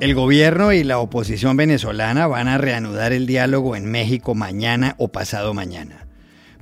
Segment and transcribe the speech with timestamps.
[0.00, 5.08] El gobierno y la oposición venezolana van a reanudar el diálogo en México mañana o
[5.08, 6.06] pasado mañana.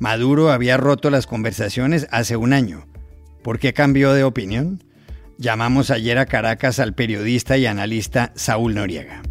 [0.01, 2.88] Maduro había roto las conversaciones hace un año.
[3.45, 4.82] ¿Por qué cambió de opinión?
[5.37, 9.23] Llamamos ayer a Caracas al periodista y analista Saúl Noriega.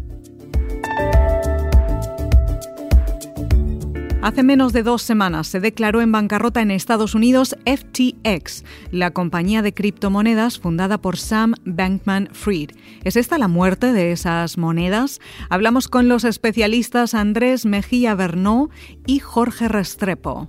[4.20, 9.62] Hace menos de dos semanas se declaró en bancarrota en Estados Unidos FTX, la compañía
[9.62, 12.70] de criptomonedas fundada por Sam Bankman Fried.
[13.04, 15.20] ¿Es esta la muerte de esas monedas?
[15.50, 18.70] Hablamos con los especialistas Andrés Mejía Bernó
[19.06, 20.48] y Jorge Restrepo.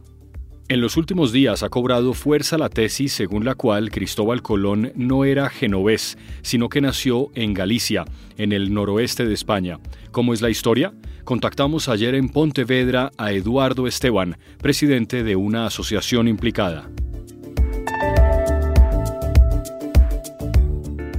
[0.68, 5.26] En los últimos días ha cobrado fuerza la tesis según la cual Cristóbal Colón no
[5.26, 8.06] era genovés, sino que nació en Galicia,
[8.38, 9.80] en el noroeste de España.
[10.12, 10.94] ¿Cómo es la historia?
[11.24, 16.90] Contactamos ayer en Pontevedra a Eduardo Esteban, presidente de una asociación implicada.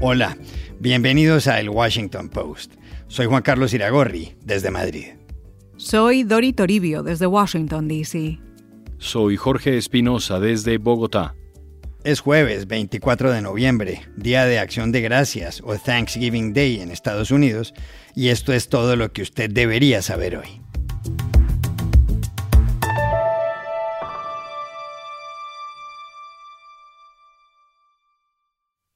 [0.00, 0.36] Hola,
[0.78, 2.74] bienvenidos a El Washington Post.
[3.08, 5.08] Soy Juan Carlos Iragorri, desde Madrid.
[5.76, 8.38] Soy Dori Toribio, desde Washington, D.C.
[8.98, 11.34] Soy Jorge Espinosa desde Bogotá.
[12.02, 17.30] Es jueves 24 de noviembre, Día de Acción de Gracias o Thanksgiving Day en Estados
[17.30, 17.74] Unidos,
[18.14, 20.62] y esto es todo lo que usted debería saber hoy.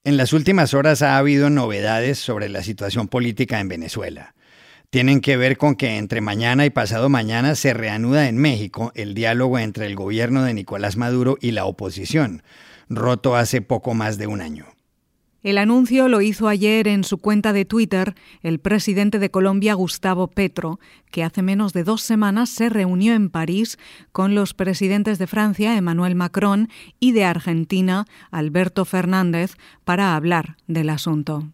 [0.04, 4.34] En las últimas horas ha habido novedades sobre la situación política en Venezuela
[4.94, 9.12] tienen que ver con que entre mañana y pasado mañana se reanuda en México el
[9.12, 12.44] diálogo entre el gobierno de Nicolás Maduro y la oposición,
[12.88, 14.66] roto hace poco más de un año.
[15.44, 20.28] El anuncio lo hizo ayer en su cuenta de Twitter el presidente de Colombia, Gustavo
[20.28, 20.80] Petro,
[21.10, 23.78] que hace menos de dos semanas se reunió en París
[24.10, 30.88] con los presidentes de Francia, Emmanuel Macron, y de Argentina, Alberto Fernández, para hablar del
[30.88, 31.53] asunto.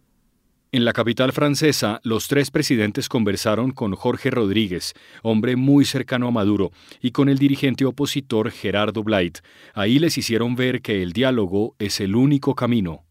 [0.73, 6.31] En la capital francesa, los tres presidentes conversaron con Jorge Rodríguez, hombre muy cercano a
[6.31, 6.71] Maduro,
[7.01, 9.39] y con el dirigente opositor Gerardo Blight.
[9.73, 13.03] Ahí les hicieron ver que el diálogo es el único camino.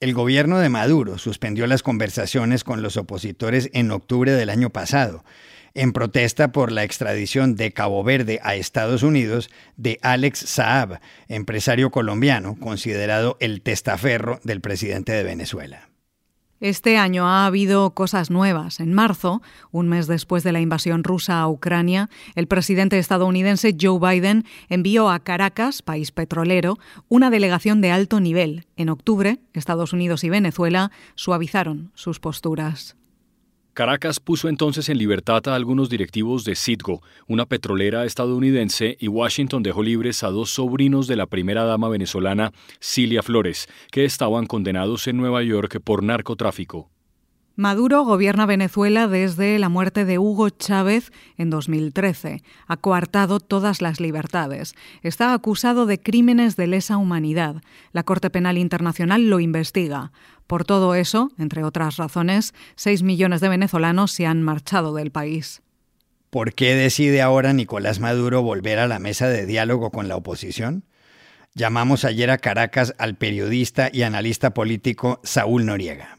[0.00, 5.24] El gobierno de Maduro suspendió las conversaciones con los opositores en octubre del año pasado,
[5.74, 10.98] en protesta por la extradición de Cabo Verde a Estados Unidos de Alex Saab,
[11.28, 15.87] empresario colombiano considerado el testaferro del presidente de Venezuela.
[16.60, 18.80] Este año ha habido cosas nuevas.
[18.80, 24.00] En marzo, un mes después de la invasión rusa a Ucrania, el presidente estadounidense Joe
[24.00, 26.76] Biden envió a Caracas, país petrolero,
[27.08, 28.66] una delegación de alto nivel.
[28.76, 32.96] En octubre, Estados Unidos y Venezuela suavizaron sus posturas.
[33.78, 39.62] Caracas puso entonces en libertad a algunos directivos de Citgo, una petrolera estadounidense, y Washington
[39.62, 42.50] dejó libres a dos sobrinos de la primera dama venezolana,
[42.80, 46.90] Cilia Flores, que estaban condenados en Nueva York por narcotráfico.
[47.54, 52.44] Maduro gobierna Venezuela desde la muerte de Hugo Chávez en 2013.
[52.68, 54.76] Ha coartado todas las libertades.
[55.02, 57.62] Está acusado de crímenes de lesa humanidad.
[57.90, 60.12] La Corte Penal Internacional lo investiga.
[60.48, 65.62] Por todo eso, entre otras razones, 6 millones de venezolanos se han marchado del país.
[66.30, 70.84] ¿Por qué decide ahora Nicolás Maduro volver a la mesa de diálogo con la oposición?
[71.54, 76.17] Llamamos ayer a Caracas al periodista y analista político Saúl Noriega.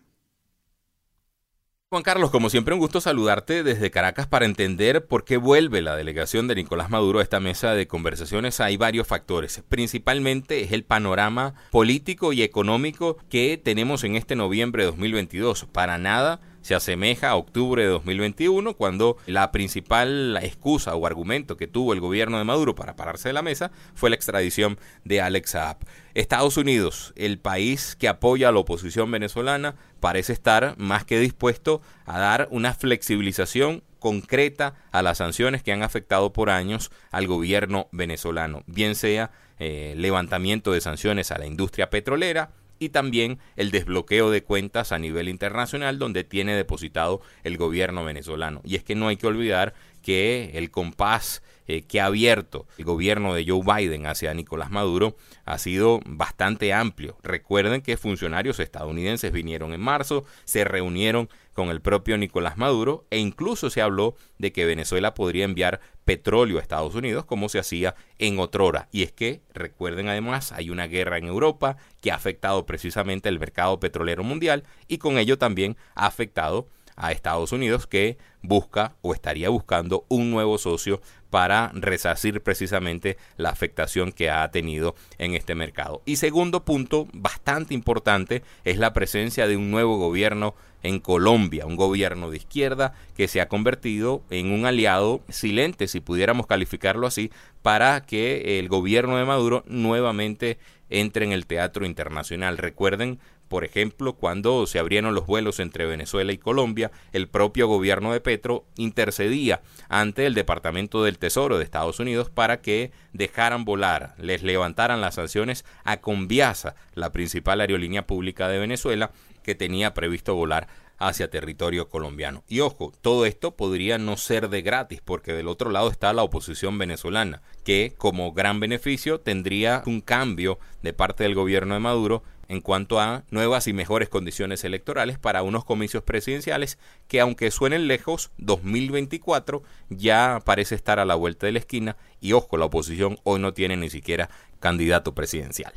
[1.92, 5.96] Juan Carlos, como siempre, un gusto saludarte desde Caracas para entender por qué vuelve la
[5.96, 8.60] delegación de Nicolás Maduro a esta mesa de conversaciones.
[8.60, 9.64] Hay varios factores.
[9.68, 15.66] Principalmente es el panorama político y económico que tenemos en este noviembre de 2022.
[15.72, 21.68] Para nada se asemeja a octubre de 2021, cuando la principal excusa o argumento que
[21.68, 25.52] tuvo el gobierno de Maduro para pararse de la mesa fue la extradición de Alex
[25.52, 25.78] Saab.
[26.14, 31.82] Estados Unidos, el país que apoya a la oposición venezolana, parece estar más que dispuesto
[32.06, 37.88] a dar una flexibilización concreta a las sanciones que han afectado por años al gobierno
[37.92, 44.32] venezolano, bien sea eh, levantamiento de sanciones a la industria petrolera, y también el desbloqueo
[44.32, 48.62] de cuentas a nivel internacional donde tiene depositado el gobierno venezolano.
[48.64, 52.86] Y es que no hay que olvidar que el compás eh, que ha abierto el
[52.86, 55.16] gobierno de Joe Biden hacia Nicolás Maduro
[55.46, 57.18] ha sido bastante amplio.
[57.22, 61.30] Recuerden que funcionarios estadounidenses vinieron en marzo, se reunieron
[61.60, 66.58] con el propio Nicolás Maduro e incluso se habló de que Venezuela podría enviar petróleo
[66.58, 68.88] a Estados Unidos como se hacía en otrora.
[68.94, 73.40] Y es que, recuerden además, hay una guerra en Europa que ha afectado precisamente el
[73.40, 76.70] mercado petrolero mundial y con ello también ha afectado
[77.00, 83.50] a Estados Unidos que busca o estaría buscando un nuevo socio para resarcir precisamente la
[83.50, 86.02] afectación que ha tenido en este mercado.
[86.06, 91.76] Y segundo punto, bastante importante, es la presencia de un nuevo gobierno en Colombia, un
[91.76, 97.32] gobierno de izquierda que se ha convertido en un aliado silente, si pudiéramos calificarlo así,
[97.62, 100.58] para que el gobierno de Maduro nuevamente
[100.90, 102.58] entre en el teatro internacional.
[102.58, 103.20] Recuerden
[103.50, 108.22] por ejemplo, cuando se abrieron los vuelos entre Venezuela y Colombia, el propio gobierno de
[108.22, 114.44] Petro intercedía ante el Departamento del Tesoro de Estados Unidos para que dejaran volar, les
[114.44, 119.12] levantaran las sanciones a Conviasa, la principal aerolínea pública de Venezuela,
[119.44, 120.68] que tenía previsto volar
[121.00, 122.44] hacia territorio colombiano.
[122.48, 126.24] Y ojo, todo esto podría no ser de gratis, porque del otro lado está la
[126.24, 132.22] oposición venezolana, que como gran beneficio tendría un cambio de parte del gobierno de Maduro
[132.50, 137.88] en cuanto a nuevas y mejores condiciones electorales para unos comicios presidenciales que aunque suenen
[137.88, 143.18] lejos, 2024 ya parece estar a la vuelta de la esquina y ojo, la oposición
[143.24, 144.30] hoy no tiene ni siquiera
[144.60, 145.74] candidato presidencial.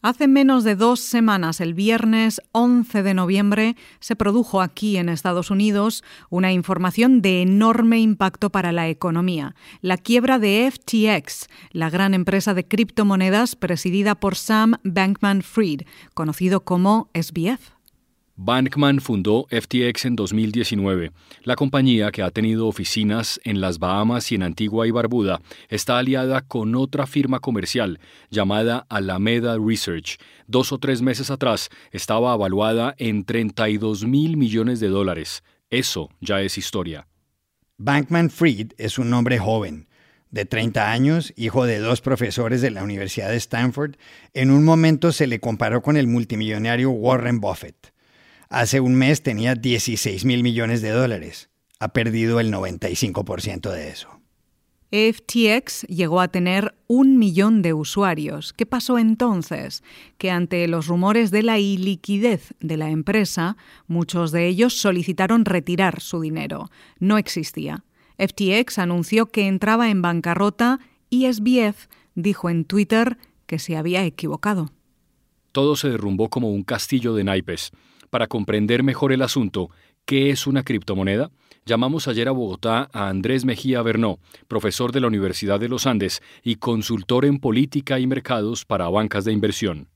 [0.00, 5.50] Hace menos de dos semanas, el viernes 11 de noviembre, se produjo aquí en Estados
[5.50, 12.14] Unidos una información de enorme impacto para la economía, la quiebra de FTX, la gran
[12.14, 15.80] empresa de criptomonedas presidida por Sam Bankman Fried,
[16.14, 17.77] conocido como SBF.
[18.40, 21.10] Bankman fundó FTX en 2019.
[21.42, 25.98] La compañía, que ha tenido oficinas en las Bahamas y en Antigua y Barbuda, está
[25.98, 27.98] aliada con otra firma comercial
[28.30, 30.18] llamada Alameda Research.
[30.46, 35.42] Dos o tres meses atrás estaba evaluada en 32 mil millones de dólares.
[35.68, 37.08] Eso ya es historia.
[37.76, 39.88] Bankman Fried es un hombre joven,
[40.30, 43.96] de 30 años, hijo de dos profesores de la Universidad de Stanford.
[44.32, 47.97] En un momento se le comparó con el multimillonario Warren Buffett.
[48.50, 51.50] Hace un mes tenía 16 mil millones de dólares.
[51.80, 54.08] Ha perdido el 95% de eso.
[54.90, 58.54] FTX llegó a tener un millón de usuarios.
[58.54, 59.82] ¿Qué pasó entonces?
[60.16, 66.00] Que ante los rumores de la iliquidez de la empresa, muchos de ellos solicitaron retirar
[66.00, 66.70] su dinero.
[66.98, 67.84] No existía.
[68.18, 70.80] FTX anunció que entraba en bancarrota
[71.10, 74.72] y SBF dijo en Twitter que se había equivocado.
[75.52, 77.72] Todo se derrumbó como un castillo de naipes.
[78.10, 79.70] Para comprender mejor el asunto,
[80.04, 81.30] ¿qué es una criptomoneda?
[81.66, 86.22] Llamamos ayer a Bogotá a Andrés Mejía Bernó, profesor de la Universidad de los Andes
[86.42, 89.88] y consultor en política y mercados para bancas de inversión.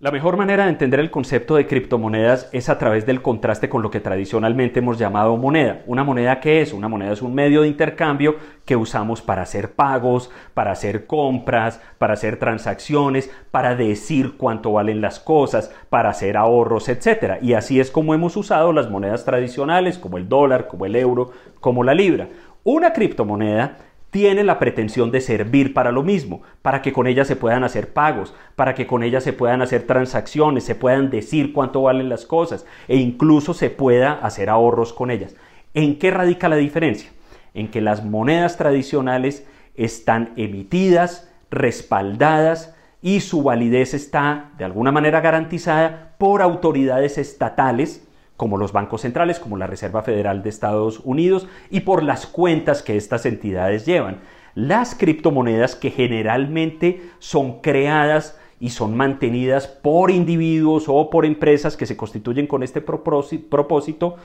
[0.00, 3.82] La mejor manera de entender el concepto de criptomonedas es a través del contraste con
[3.82, 5.82] lo que tradicionalmente hemos llamado moneda.
[5.86, 6.72] ¿Una moneda qué es?
[6.72, 11.80] Una moneda es un medio de intercambio que usamos para hacer pagos, para hacer compras,
[11.98, 17.42] para hacer transacciones, para decir cuánto valen las cosas, para hacer ahorros, etc.
[17.42, 21.32] Y así es como hemos usado las monedas tradicionales como el dólar, como el euro,
[21.58, 22.28] como la libra.
[22.62, 23.78] Una criptomoneda
[24.10, 27.92] tiene la pretensión de servir para lo mismo, para que con ella se puedan hacer
[27.92, 32.24] pagos, para que con ella se puedan hacer transacciones, se puedan decir cuánto valen las
[32.24, 35.36] cosas e incluso se pueda hacer ahorros con ellas.
[35.74, 37.10] ¿En qué radica la diferencia?
[37.52, 39.46] En que las monedas tradicionales
[39.76, 48.07] están emitidas, respaldadas y su validez está de alguna manera garantizada por autoridades estatales
[48.38, 52.82] como los bancos centrales, como la Reserva Federal de Estados Unidos, y por las cuentas
[52.82, 54.20] que estas entidades llevan.
[54.54, 61.84] Las criptomonedas que generalmente son creadas y son mantenidas por individuos o por empresas que
[61.84, 64.16] se constituyen con este propósito,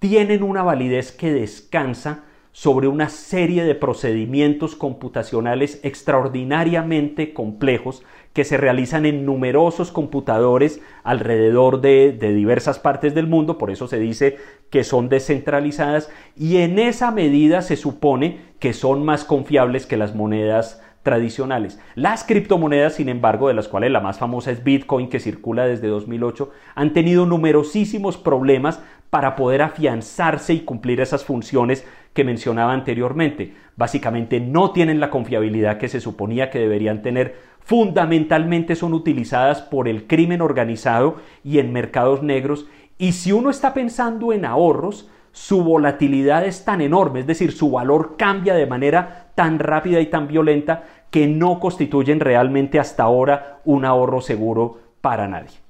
[0.00, 8.56] tienen una validez que descansa sobre una serie de procedimientos computacionales extraordinariamente complejos que se
[8.56, 14.36] realizan en numerosos computadores alrededor de, diversas partes del mundo, por eso se dice
[14.70, 20.14] que son descentralizadas y en esa medida se supone que son más confiables que las
[20.14, 21.80] monedas tradicionales.
[21.96, 25.88] Las criptomonedas, sin embargo, de las cuales la más famosa es Bitcoin, que circula desde
[25.88, 28.80] 2008, han tenido numerosísimos problemas
[29.10, 33.54] para poder afianzarse y cumplir esas funciones que mencionaba anteriormente.
[33.76, 37.36] Básicamente no tienen la confiabilidad que se suponía que deberían tener.
[37.60, 42.66] Fundamentalmente son utilizadas por el crimen organizado y en mercados negros.
[42.96, 47.72] Y si uno está pensando en ahorros, su volatilidad es tan enorme, es decir, su
[47.72, 53.60] valor cambia de manera tan rápida y tan violenta que no constituyen realmente hasta ahora
[53.64, 55.63] un ahorro seguro para nadie.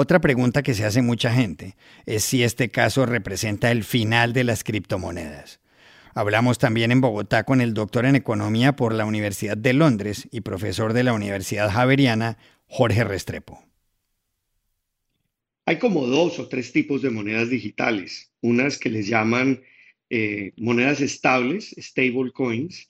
[0.00, 1.74] Otra pregunta que se hace mucha gente
[2.06, 5.58] es si este caso representa el final de las criptomonedas.
[6.14, 10.42] Hablamos también en Bogotá con el doctor en economía por la Universidad de Londres y
[10.42, 12.38] profesor de la Universidad Javeriana,
[12.68, 13.60] Jorge Restrepo.
[15.66, 18.30] Hay como dos o tres tipos de monedas digitales.
[18.40, 19.60] Unas que les llaman
[20.10, 22.88] eh, monedas estables, stable coins,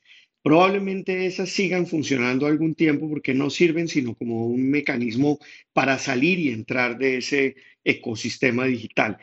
[0.49, 5.39] Probablemente esas sigan funcionando algún tiempo porque no sirven sino como un mecanismo
[5.75, 9.19] para salir y entrar de ese ecosistema digital.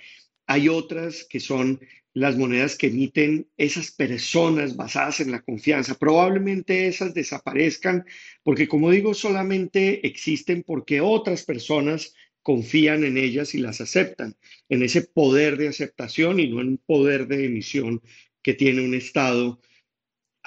[0.46, 1.80] Hay otras que son
[2.14, 5.98] las monedas que emiten esas personas basadas en la confianza.
[5.98, 8.06] Probablemente esas desaparezcan
[8.44, 12.14] porque, como digo, solamente existen porque otras personas
[12.44, 14.36] confían en ellas y las aceptan,
[14.70, 18.04] en ese poder de aceptación y no en un poder de emisión
[18.44, 19.60] que tiene un Estado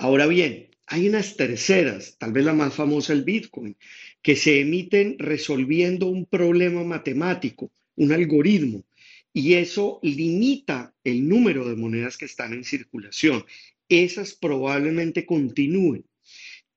[0.01, 3.77] Ahora bien, hay unas terceras, tal vez la más famosa, el Bitcoin,
[4.23, 8.85] que se emiten resolviendo un problema matemático, un algoritmo,
[9.33, 13.45] y eso limita el número de monedas que están en circulación.
[13.89, 16.05] Esas probablemente continúen,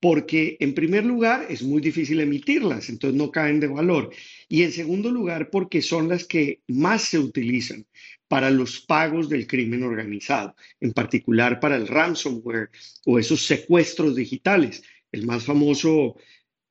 [0.01, 4.10] porque en primer lugar es muy difícil emitirlas, entonces no caen de valor.
[4.50, 7.86] Y en segundo lugar, porque son las que más se utilizan
[8.27, 12.72] para los pagos del crimen organizado, en particular para el ransomware
[13.05, 14.81] o esos secuestros digitales.
[15.12, 16.15] El más famoso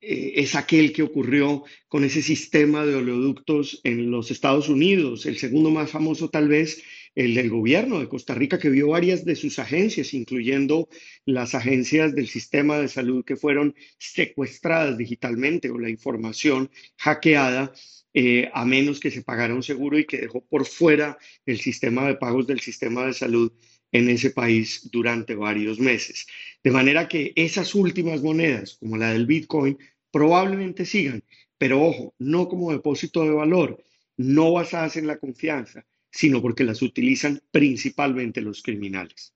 [0.00, 5.24] eh, es aquel que ocurrió con ese sistema de oleoductos en los Estados Unidos.
[5.24, 6.82] El segundo más famoso tal vez
[7.14, 10.88] el del gobierno de Costa Rica, que vio varias de sus agencias, incluyendo
[11.24, 17.72] las agencias del sistema de salud que fueron secuestradas digitalmente o la información hackeada
[18.12, 22.06] eh, a menos que se pagara un seguro y que dejó por fuera el sistema
[22.06, 23.52] de pagos del sistema de salud
[23.92, 26.26] en ese país durante varios meses.
[26.62, 29.78] De manera que esas últimas monedas, como la del Bitcoin,
[30.10, 31.22] probablemente sigan,
[31.58, 33.82] pero ojo, no como depósito de valor,
[34.16, 39.32] no basadas en la confianza, sino porque las utilizan principalmente los criminales.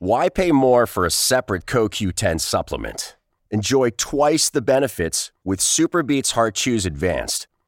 [0.00, 3.16] Why pay more for a separate CoQ10 supplement?
[3.50, 7.47] Enjoy twice the benefits with SuperBeats Heart Chews Advanced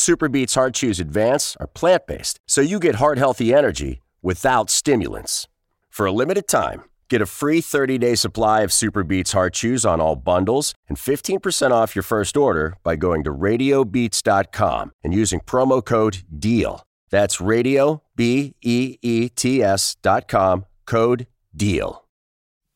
[0.00, 5.46] Superbeats Heart Chews Advance are plant based, so you get heart healthy energy without stimulants.
[5.90, 10.00] For a limited time, get a free 30 day supply of Superbeats Heart Chews on
[10.00, 15.84] all bundles and 15% off your first order by going to radiobeats.com and using promo
[15.84, 16.82] code DEAL.
[17.10, 22.04] That's radio, B E E T S.com, code DEAL.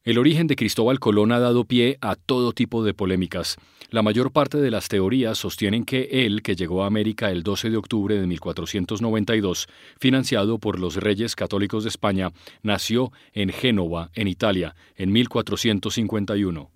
[0.04, 3.56] El origen de Cristóbal Colón ha dado pie a todo tipo de polémicas.
[3.88, 7.70] La mayor parte de las teorías sostienen que él, que llegó a América el 12
[7.70, 9.66] de octubre de 1492,
[9.99, 12.32] financiado por los reyes católicos de España,
[12.62, 16.73] nació en Génova, en Italia, en 1451.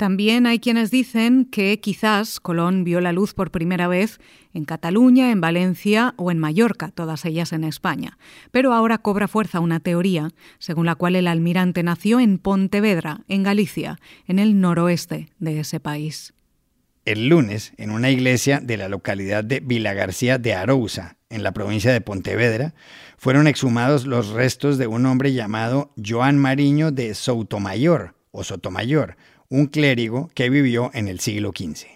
[0.00, 4.18] También hay quienes dicen que quizás Colón vio la luz por primera vez
[4.54, 8.16] en Cataluña, en Valencia o en Mallorca, todas ellas en España.
[8.50, 13.42] Pero ahora cobra fuerza una teoría según la cual el almirante nació en Pontevedra, en
[13.42, 16.32] Galicia, en el noroeste de ese país.
[17.04, 21.92] El lunes, en una iglesia de la localidad de Vilagarcía de Arousa, en la provincia
[21.92, 22.72] de Pontevedra,
[23.18, 29.18] fueron exhumados los restos de un hombre llamado Joan Mariño de Soutomayor o Sotomayor,
[29.50, 31.86] un clérigo que vivió en el siglo XV.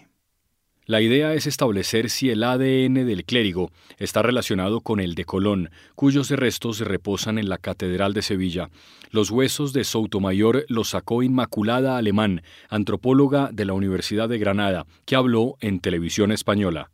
[0.87, 5.71] La idea es establecer si el ADN del clérigo está relacionado con el de Colón,
[5.95, 8.71] cuyos restos reposan en la Catedral de Sevilla.
[9.11, 15.15] Los huesos de Soutomayor los sacó Inmaculada Alemán, antropóloga de la Universidad de Granada, que
[15.15, 16.91] habló en televisión española.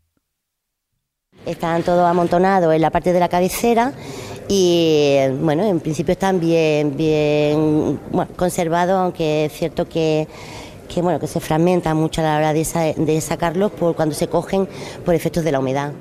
[1.47, 3.95] Estaban todos amontonados en la parte de la cabecera
[4.53, 8.01] y bueno, en principio están bien, bien
[8.35, 10.27] conservados, aunque es cierto que,
[10.93, 14.69] que, bueno, que se fragmentan mucho a la hora de, sacarlos por cuando se cogen
[15.05, 15.93] por efectos de la humedad.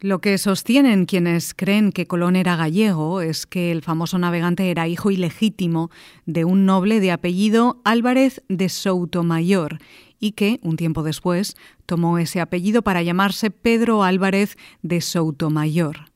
[0.00, 4.88] Lo que sostienen quienes creen que Colón era gallego es que el famoso navegante era
[4.88, 5.92] hijo ilegítimo
[6.26, 9.78] de un noble de apellido Álvarez de Soutomayor
[10.18, 11.54] y que, un tiempo después,
[11.86, 16.11] tomó ese apellido para llamarse Pedro Álvarez de Soutomayor.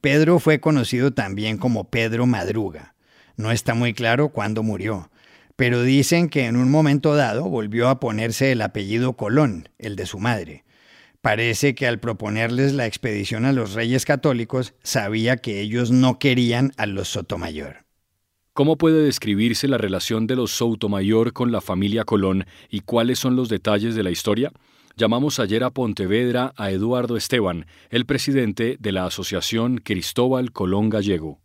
[0.00, 2.94] Pedro fue conocido también como Pedro Madruga.
[3.36, 5.10] No está muy claro cuándo murió,
[5.56, 10.06] pero dicen que en un momento dado volvió a ponerse el apellido Colón, el de
[10.06, 10.64] su madre.
[11.20, 16.72] Parece que al proponerles la expedición a los reyes católicos sabía que ellos no querían
[16.78, 17.84] a los Sotomayor.
[18.54, 23.36] ¿Cómo puede describirse la relación de los Sotomayor con la familia Colón y cuáles son
[23.36, 24.50] los detalles de la historia?
[25.00, 31.39] Llamamos ayer a Pontevedra a Eduardo Esteban, el presidente de la Asociación Cristóbal Colón Gallego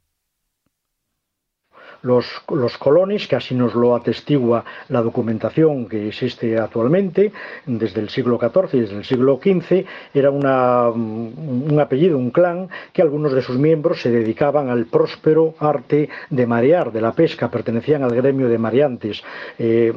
[2.06, 7.32] los, los colones, que así nos lo atestigua la documentación que existe actualmente,
[7.66, 12.70] desde el siglo XIV y desde el siglo XV, era una, un apellido, un clan,
[12.94, 17.50] que algunos de sus miembros se dedicaban al próspero arte de marear, de la pesca,
[17.50, 19.24] pertenecían al gremio de mareantes,
[19.58, 19.92] eh,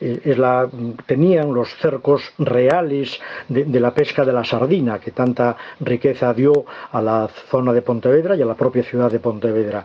[0.00, 0.68] es la,
[1.06, 6.64] tenían los cercos reales de, de la pesca de la sardina, que tanta riqueza dio
[6.90, 9.84] a la zona de Pontevedra y a la propia ciudad de Pontevedra.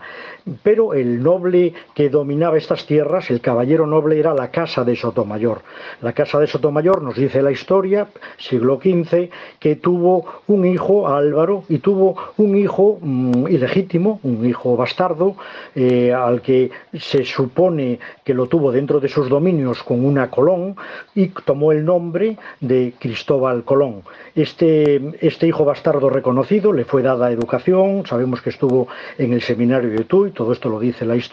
[0.64, 1.59] Pero el noble
[1.94, 5.62] que dominaba estas tierras, el caballero noble, era la casa de Sotomayor.
[6.02, 11.64] La casa de Sotomayor, nos dice la historia, siglo XV, que tuvo un hijo, Álvaro,
[11.70, 15.36] y tuvo un hijo mm, ilegítimo, un hijo bastardo,
[15.76, 20.76] eh, al que se supone que lo tuvo dentro de sus dominios con una Colón,
[21.16, 24.04] y tomó el nombre de Cristóbal Colón.
[24.36, 28.88] Este, este hijo bastardo reconocido le fue dada educación, sabemos que estuvo
[29.18, 31.30] en el seminario de Tuy, todo esto lo dice la historia,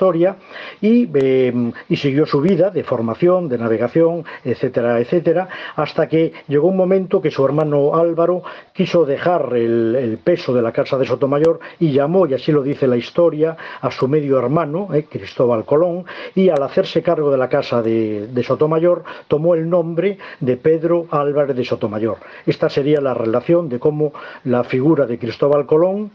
[0.81, 6.77] Em, y, siguió su vida de formación, de navegación, etcétera, etcétera, hasta que llegó un
[6.77, 8.43] momento que su hermano Álvaro
[8.73, 12.87] quiso dejar el, peso de la casa de Sotomayor y llamó, y así lo dice
[12.87, 17.49] la historia, a su medio hermano, eh, Cristóbal Colón, y al hacerse cargo de la
[17.49, 22.19] casa de, Sotomayor tomó el nombre de Pedro Álvarez de Sotomayor.
[22.47, 24.13] Esta sería la relación de cómo
[24.45, 26.13] la figura de Cristóbal Colón,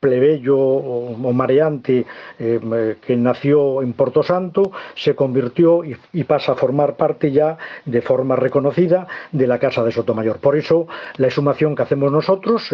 [0.00, 2.06] plebeyo o, mareante
[2.38, 7.56] eh, que nació en Porto Santo, se convirtió y, pasa a formar parte ya
[7.86, 10.38] de forma reconocida de la Casa de Sotomayor.
[10.38, 12.70] Por eso la exhumación que hacemos nosotros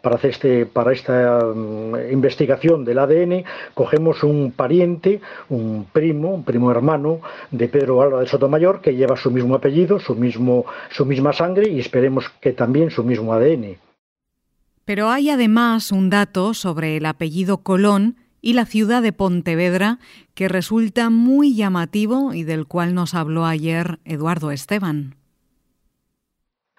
[0.00, 6.70] para, este, para esta mm, investigación del ADN, cogemos un pariente, un primo, un primo
[6.70, 11.32] hermano de Pedro Alba de Sotomayor que lleva su mismo apellido, su, mismo, su misma
[11.32, 13.89] sangre y esperemos que también su mismo ADN.
[14.90, 20.00] Pero hay además un dato sobre el apellido Colón y la ciudad de Pontevedra
[20.34, 25.19] que resulta muy llamativo y del cual nos habló ayer Eduardo Esteban.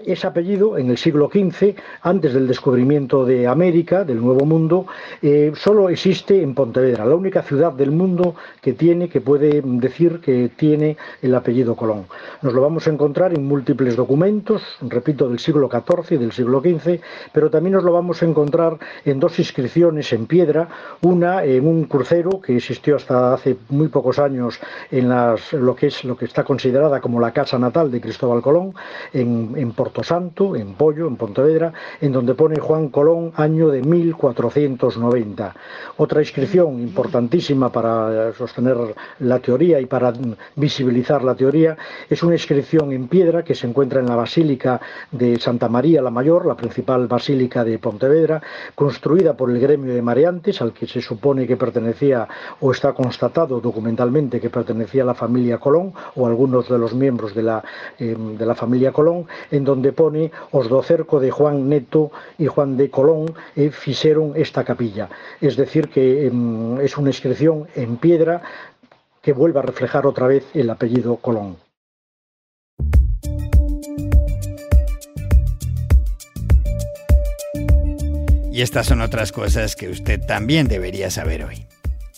[0.06, 4.88] Ese apellido, en el siglo XV, antes del descubrimiento de América, del Nuevo Mundo,
[5.22, 10.20] eh, solo existe en Pontevedra, la única ciudad del mundo que tiene, que puede decir
[10.20, 12.06] que tiene el apellido Colón.
[12.42, 16.62] Nos lo vamos a encontrar en múltiples documentos, repito, del siglo XIV y del siglo
[16.62, 17.00] XV,
[17.32, 20.68] pero también nos lo vamos a encontrar en dos inscripciones en piedra,
[21.02, 24.60] una en un crucero que existió hasta hace muy pocos años
[24.90, 28.74] en lo que es lo que está considerada como la casa natal de Cristóbal Colón,
[29.14, 29.72] en, en
[30.04, 35.56] Santo, en Pollo, en Pontevedra, en donde pone Juan Colón, año de 1490.
[35.98, 38.78] Otra inscripción importantísima para sostener
[39.20, 40.14] la teoría y para
[40.56, 41.78] visibilizar la teoría
[42.10, 44.80] es una inscripción en piedra que se encuentra en la Basílica
[45.12, 48.42] de Santa María la Mayor, la principal basílica de Pontevedra,
[48.76, 52.28] construida por el gremio de mareantes, al que se supone que pertenecía
[52.60, 57.44] o está constatado documentalmente que pertenecía la familia Colón o algunos de los miembros de
[57.44, 57.64] la,
[57.98, 62.14] eh, de la familia Colón, en donde donde pone os do cerco de Juan Neto
[62.38, 65.10] e Juan de Colón e fixeron esta capilla.
[65.42, 66.32] Es decir, que eh,
[66.86, 68.46] es una inscripción en piedra
[69.26, 71.58] que vuelve a reflejar otra vez el apellido Colón.
[78.54, 81.71] Y estas son otras cosas que usted también debería saber hoy.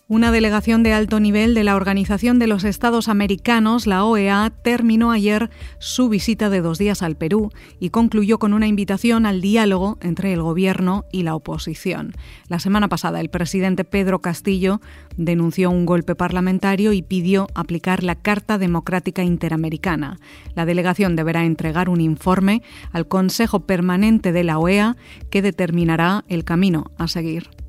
[0.09, 5.13] Una delegación de alto nivel de la Organización de los Estados Americanos, la OEA, terminó
[5.13, 9.97] ayer su visita de dos días al Perú y concluyó con una invitación al diálogo
[10.01, 12.11] entre el gobierno y la oposición.
[12.49, 14.81] La semana pasada, el presidente Pedro Castillo
[15.15, 20.19] denunció un golpe parlamentario y pidió aplicar la Carta Democrática Interamericana.
[20.53, 22.61] La delegación deberá entregar un informe
[22.91, 24.97] al Consejo Permanente de la OEA
[25.29, 27.62] que determinará el camino a seguir.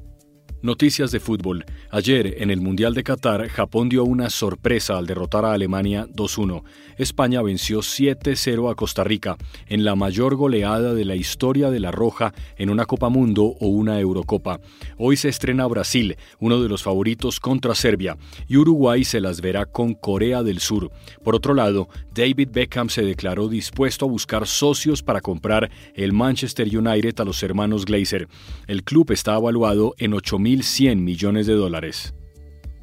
[0.64, 1.66] Noticias de fútbol.
[1.90, 6.62] Ayer, en el Mundial de Qatar, Japón dio una sorpresa al derrotar a Alemania 2-1.
[6.96, 11.90] España venció 7-0 a Costa Rica, en la mayor goleada de la historia de la
[11.90, 14.58] Roja en una Copa Mundo o una Eurocopa.
[14.96, 18.16] Hoy se estrena Brasil, uno de los favoritos contra Serbia,
[18.48, 20.90] y Uruguay se las verá con Corea del Sur.
[21.22, 26.66] Por otro lado, David Beckham se declaró dispuesto a buscar socios para comprar el Manchester
[26.74, 28.28] United a los hermanos Glazer.
[28.66, 32.14] El club está evaluado en 8.000 1.100 millones de dólares.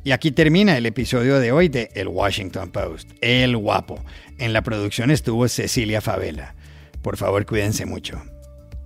[0.04, 4.04] Y aquí termina el episodio de hoy de El Washington Post, El Guapo.
[4.40, 6.56] En la producción estuvo Cecilia Favela.
[7.04, 8.22] Por favor, cuídense mucho.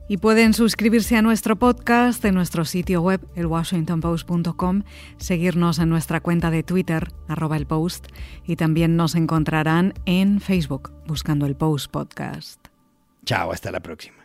[0.07, 4.83] Y pueden suscribirse a nuestro podcast en nuestro sitio web, elwashingtonpost.com,
[5.17, 8.07] seguirnos en nuestra cuenta de Twitter, arroba el post,
[8.45, 12.67] y también nos encontrarán en Facebook, buscando el Post Podcast.
[13.25, 14.24] Chao, hasta la próxima.